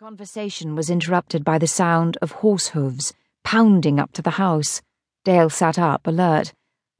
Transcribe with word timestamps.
conversation 0.00 0.74
was 0.74 0.88
interrupted 0.88 1.44
by 1.44 1.58
the 1.58 1.66
sound 1.66 2.16
of 2.22 2.32
horse 2.32 2.68
hooves 2.68 3.12
pounding 3.44 4.00
up 4.00 4.10
to 4.12 4.22
the 4.22 4.40
house. 4.40 4.80
Dale 5.24 5.50
sat 5.50 5.78
up, 5.78 6.06
alert. 6.06 6.54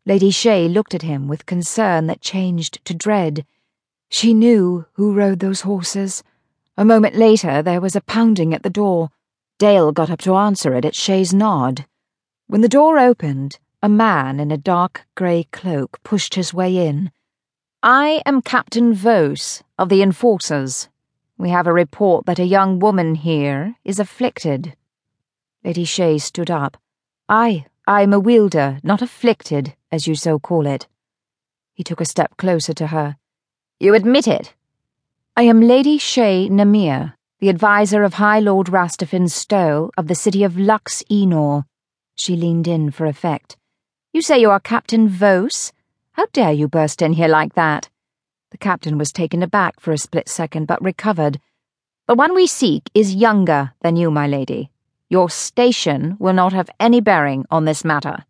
Lady 0.04 0.30
Shey 0.30 0.68
looked 0.68 0.92
at 0.92 1.00
him 1.00 1.26
with 1.26 1.46
concern 1.46 2.08
that 2.08 2.20
changed 2.20 2.84
to 2.84 2.92
dread. 2.92 3.46
She 4.10 4.34
knew 4.34 4.84
who 4.92 5.14
rode 5.14 5.38
those 5.38 5.62
horses. 5.62 6.22
A 6.76 6.84
moment 6.84 7.14
later, 7.14 7.62
there 7.62 7.80
was 7.80 7.96
a 7.96 8.02
pounding 8.02 8.52
at 8.52 8.64
the 8.64 8.68
door. 8.68 9.08
Dale 9.58 9.92
got 9.92 10.10
up 10.10 10.20
to 10.20 10.34
answer 10.34 10.74
it 10.74 10.84
at 10.84 10.94
Shey's 10.94 11.32
nod. 11.32 11.86
When 12.48 12.60
the 12.60 12.68
door 12.68 12.98
opened, 12.98 13.58
a 13.82 13.88
man 13.88 14.38
in 14.38 14.50
a 14.50 14.58
dark 14.58 15.06
grey 15.14 15.44
cloak 15.52 15.98
pushed 16.04 16.34
his 16.34 16.52
way 16.52 16.86
in. 16.86 17.12
I 17.82 18.20
am 18.26 18.42
Captain 18.42 18.92
Vose 18.92 19.62
of 19.78 19.88
the 19.88 20.02
Enforcers, 20.02 20.89
we 21.40 21.50
have 21.50 21.66
a 21.66 21.72
report 21.72 22.26
that 22.26 22.38
a 22.38 22.44
young 22.44 22.78
woman 22.78 23.14
here 23.14 23.76
is 23.84 23.98
afflicted. 23.98 24.76
Lady 25.64 25.84
Shey 25.84 26.18
stood 26.18 26.50
up. 26.50 26.76
I, 27.28 27.66
I'm 27.86 28.12
a 28.12 28.20
wielder, 28.20 28.78
not 28.82 29.02
afflicted, 29.02 29.74
as 29.90 30.06
you 30.06 30.14
so 30.14 30.38
call 30.38 30.66
it. 30.66 30.86
He 31.72 31.82
took 31.82 32.00
a 32.00 32.04
step 32.04 32.36
closer 32.36 32.74
to 32.74 32.88
her. 32.88 33.16
You 33.78 33.94
admit 33.94 34.28
it? 34.28 34.54
I 35.36 35.42
am 35.44 35.62
Lady 35.62 35.96
Shey 35.96 36.48
Namir, 36.50 37.14
the 37.38 37.48
adviser 37.48 38.02
of 38.02 38.14
High 38.14 38.40
Lord 38.40 38.66
Rastafin 38.66 39.30
Stowe 39.30 39.90
of 39.96 40.08
the 40.08 40.14
city 40.14 40.44
of 40.44 40.58
Lux 40.58 41.02
Enor. 41.10 41.64
She 42.16 42.36
leaned 42.36 42.68
in 42.68 42.90
for 42.90 43.06
effect. 43.06 43.56
You 44.12 44.20
say 44.22 44.38
you 44.38 44.50
are 44.50 44.60
Captain 44.60 45.08
Vose? 45.08 45.72
How 46.12 46.26
dare 46.32 46.52
you 46.52 46.68
burst 46.68 47.00
in 47.00 47.14
here 47.14 47.28
like 47.28 47.54
that? 47.54 47.88
The 48.50 48.58
captain 48.58 48.98
was 48.98 49.12
taken 49.12 49.42
aback 49.42 49.78
for 49.78 49.92
a 49.92 49.98
split 49.98 50.28
second, 50.28 50.66
but 50.66 50.82
recovered. 50.82 51.40
The 52.06 52.14
one 52.14 52.34
we 52.34 52.46
seek 52.46 52.90
is 52.94 53.14
younger 53.14 53.72
than 53.82 53.96
you, 53.96 54.10
my 54.10 54.26
lady. 54.26 54.70
Your 55.08 55.30
station 55.30 56.16
will 56.18 56.32
not 56.32 56.52
have 56.52 56.70
any 56.80 57.00
bearing 57.00 57.44
on 57.50 57.64
this 57.64 57.84
matter. 57.84 58.24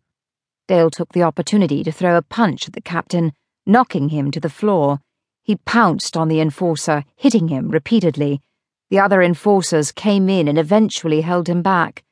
Dale 0.67 0.91
took 0.91 1.13
the 1.13 1.23
opportunity 1.23 1.83
to 1.83 1.91
throw 1.91 2.17
a 2.17 2.21
punch 2.21 2.67
at 2.67 2.73
the 2.73 2.81
captain, 2.81 3.33
knocking 3.65 4.09
him 4.09 4.31
to 4.31 4.39
the 4.39 4.49
floor. 4.49 4.99
He 5.43 5.55
pounced 5.55 6.15
on 6.15 6.27
the 6.27 6.39
enforcer, 6.39 7.03
hitting 7.15 7.47
him 7.47 7.69
repeatedly. 7.69 8.41
The 8.89 8.99
other 8.99 9.21
enforcers 9.21 9.91
came 9.91 10.29
in 10.29 10.47
and 10.47 10.59
eventually 10.59 11.21
held 11.21 11.49
him 11.49 11.61
back. 11.61 12.03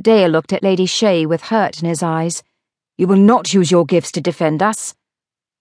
Dale 0.00 0.28
looked 0.28 0.52
at 0.52 0.62
Lady 0.62 0.86
Shey 0.86 1.24
with 1.24 1.44
hurt 1.44 1.82
in 1.82 1.88
his 1.88 2.02
eyes. 2.02 2.42
You 2.98 3.06
will 3.06 3.16
not 3.16 3.54
use 3.54 3.70
your 3.70 3.86
gifts 3.86 4.12
to 4.12 4.20
defend 4.20 4.62
us. 4.62 4.94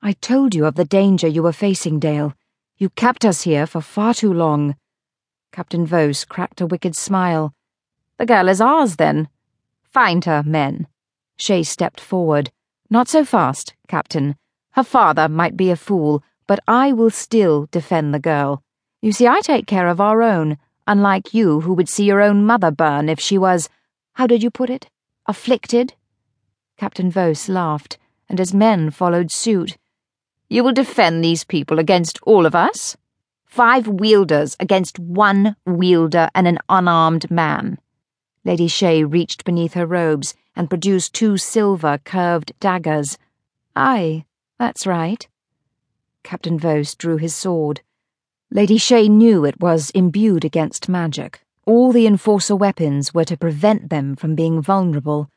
I 0.05 0.11
told 0.11 0.53
you 0.53 0.65
of 0.65 0.75
the 0.75 0.83
danger 0.83 1.29
you 1.29 1.43
were 1.43 1.53
facing, 1.53 1.97
Dale. 1.97 2.33
You 2.77 2.89
kept 2.89 3.23
us 3.23 3.43
here 3.43 3.65
for 3.65 3.79
far 3.79 4.13
too 4.13 4.33
long. 4.33 4.75
Captain 5.53 5.85
Vose 5.85 6.25
cracked 6.25 6.59
a 6.59 6.65
wicked 6.65 6.93
smile. 6.93 7.55
The 8.17 8.25
girl 8.25 8.49
is 8.49 8.59
ours, 8.59 8.97
then. 8.97 9.29
Find 9.81 10.25
her, 10.25 10.43
men. 10.45 10.87
Shey 11.37 11.63
stepped 11.63 12.01
forward. 12.01 12.51
Not 12.89 13.07
so 13.07 13.23
fast, 13.23 13.75
Captain. 13.87 14.35
Her 14.71 14.83
father 14.83 15.29
might 15.29 15.55
be 15.55 15.71
a 15.71 15.77
fool, 15.77 16.21
but 16.47 16.59
I 16.67 16.91
will 16.91 17.09
still 17.09 17.69
defend 17.71 18.13
the 18.13 18.19
girl. 18.19 18.61
You 19.01 19.13
see, 19.13 19.25
I 19.25 19.39
take 19.39 19.67
care 19.67 19.87
of 19.87 20.01
our 20.01 20.21
own, 20.21 20.57
unlike 20.85 21.33
you, 21.33 21.61
who 21.61 21.73
would 21.75 21.87
see 21.87 22.03
your 22.03 22.19
own 22.19 22.45
mother 22.45 22.71
burn 22.71 23.07
if 23.07 23.21
she 23.21 23.37
was, 23.37 23.69
how 24.15 24.27
did 24.27 24.43
you 24.43 24.51
put 24.51 24.69
it, 24.69 24.89
afflicted? 25.27 25.93
Captain 26.75 27.09
Vose 27.09 27.47
laughed, 27.47 27.97
and 28.27 28.37
his 28.37 28.53
men 28.53 28.91
followed 28.91 29.31
suit. 29.31 29.77
You 30.53 30.63
will 30.63 30.71
defend 30.71 31.23
these 31.23 31.43
people 31.43 31.79
against 31.79 32.19
all 32.27 32.45
of 32.45 32.53
us? 32.53 32.95
Five 33.43 33.87
wielders 33.87 34.55
against 34.59 34.99
one 34.99 35.55
wielder 35.65 36.29
and 36.35 36.47
an 36.47 36.59
unarmed 36.69 37.31
man. 37.31 37.79
Lady 38.45 38.67
Shey 38.67 39.03
reached 39.03 39.45
beneath 39.45 39.73
her 39.73 39.87
robes 39.87 40.35
and 40.55 40.69
produced 40.69 41.15
two 41.15 41.37
silver 41.37 41.97
curved 42.05 42.53
daggers. 42.59 43.17
Aye, 43.75 44.25
that's 44.59 44.85
right. 44.85 45.27
Captain 46.21 46.59
Vose 46.59 46.93
drew 46.93 47.17
his 47.17 47.35
sword. 47.35 47.81
Lady 48.51 48.77
Shey 48.77 49.09
knew 49.09 49.45
it 49.45 49.59
was 49.59 49.89
imbued 49.95 50.45
against 50.45 50.87
magic. 50.87 51.41
All 51.65 51.91
the 51.91 52.05
enforcer 52.05 52.55
weapons 52.55 53.11
were 53.11 53.25
to 53.25 53.35
prevent 53.35 53.89
them 53.89 54.15
from 54.15 54.35
being 54.35 54.61
vulnerable. 54.61 55.31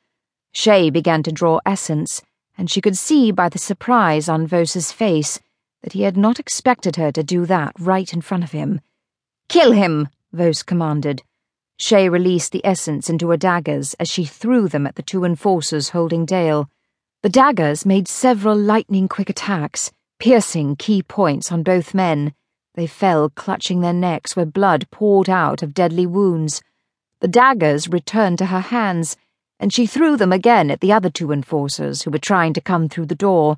Shey 0.53 0.91
began 0.91 1.23
to 1.23 1.33
draw 1.33 1.61
essence 1.65 2.21
and 2.59 2.71
she 2.71 2.81
could 2.81 2.97
see 2.97 3.31
by 3.31 3.49
the 3.49 3.59
surprise 3.59 4.29
on 4.29 4.47
Vose's 4.47 4.93
face 4.93 5.41
that 5.83 5.93
he 5.93 6.03
had 6.03 6.17
not 6.17 6.41
expected 6.41 6.97
her 6.97 7.13
to 7.13 7.23
do 7.23 7.47
that 7.47 7.73
right 7.79 8.13
in 8.13 8.21
front 8.21 8.43
of 8.43 8.53
him. 8.53 8.81
Kill 9.49 9.73
him, 9.73 10.09
Vose 10.33 10.63
commanded. 10.63 11.23
Shey 11.79 12.09
released 12.09 12.53
the 12.53 12.65
essence 12.65 13.11
into 13.11 13.31
her 13.31 13.37
daggers 13.37 13.95
as 14.01 14.09
she 14.09 14.25
threw 14.25 14.67
them 14.67 14.87
at 14.87 14.97
the 14.97 15.03
two 15.03 15.25
enforcers 15.25 15.91
holding 15.91 16.25
Dale. 16.25 16.71
The 17.23 17.29
daggers 17.29 17.85
made 17.85 18.09
several 18.09 18.57
lightning 18.57 19.09
quick 19.09 19.29
attacks, 19.29 19.93
piercing 20.19 20.77
key 20.77 21.03
points 21.03 21.53
on 21.53 21.63
both 21.63 21.95
men. 21.95 22.33
They 22.75 22.87
fell 22.87 23.29
clutching 23.31 23.81
their 23.81 23.93
necks 23.93 24.35
where 24.35 24.47
blood 24.47 24.91
poured 24.91 25.29
out 25.29 25.63
of 25.63 25.75
deadly 25.75 26.07
wounds. 26.07 26.63
The 27.21 27.29
daggers 27.29 27.89
returned 27.89 28.39
to 28.39 28.47
her 28.47 28.61
hands 28.61 29.17
and 29.59 29.73
she 29.73 29.87
threw 29.87 30.17
them 30.17 30.33
again 30.33 30.71
at 30.71 30.81
the 30.81 30.93
other 30.93 31.11
two 31.11 31.33
enforcers 31.33 32.03
who 32.03 32.11
were 32.11 32.19
trying 32.19 32.53
to 32.53 32.61
come 32.61 32.89
through 32.89 33.07
the 33.07 33.15
door. 33.15 33.57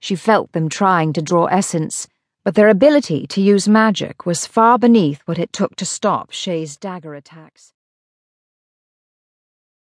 She 0.00 0.16
felt 0.16 0.52
them 0.52 0.68
trying 0.68 1.12
to 1.14 1.22
draw 1.22 1.46
essence, 1.46 2.08
but 2.44 2.54
their 2.54 2.68
ability 2.68 3.26
to 3.28 3.40
use 3.40 3.68
magic 3.68 4.26
was 4.26 4.46
far 4.46 4.78
beneath 4.78 5.20
what 5.26 5.38
it 5.38 5.52
took 5.52 5.76
to 5.76 5.86
stop 5.86 6.32
Shey's 6.32 6.76
dagger 6.76 7.14
attacks. 7.14 7.72